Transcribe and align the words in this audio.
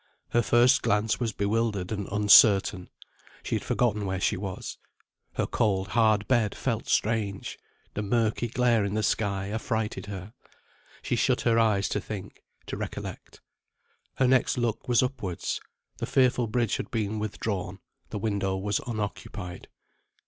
Her 0.29 0.41
first 0.41 0.81
glance 0.81 1.19
was 1.19 1.31
bewildered 1.31 1.91
and 1.91 2.07
uncertain. 2.11 2.89
She 3.43 3.53
had 3.53 3.63
forgotten 3.63 4.07
where 4.07 4.19
she 4.19 4.35
was. 4.35 4.79
Her 5.35 5.45
cold, 5.45 5.89
hard 5.89 6.27
bed 6.27 6.55
felt 6.55 6.87
strange; 6.87 7.59
the 7.93 8.01
murky 8.01 8.47
glare 8.47 8.83
in 8.83 8.95
the 8.95 9.03
sky 9.03 9.49
affrighted 9.51 10.07
her. 10.07 10.33
She 11.03 11.15
shut 11.15 11.41
her 11.41 11.59
eyes 11.59 11.87
to 11.89 12.01
think, 12.01 12.41
to 12.65 12.77
recollect. 12.77 13.41
Her 14.15 14.27
next 14.27 14.57
look 14.57 14.87
was 14.87 15.03
upwards. 15.03 15.61
The 15.97 16.07
fearful 16.07 16.47
bridge 16.47 16.77
had 16.77 16.89
been 16.89 17.19
withdrawn; 17.19 17.77
the 18.09 18.17
window 18.17 18.57
was 18.57 18.81
unoccupied. 18.87 19.67